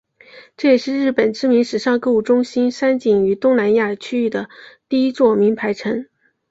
[0.57, 4.49] 这也是日本知名时尚购物中心三井于东南亚区域的
[4.89, 6.07] 第一座名牌城。